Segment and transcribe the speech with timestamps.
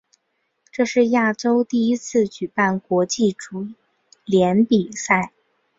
[0.71, 3.67] 这是亚洲第一次举办国际足
[4.25, 5.31] 联比赛。